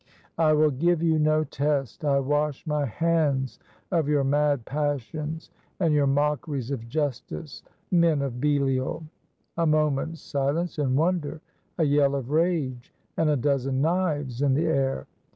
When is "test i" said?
1.43-2.19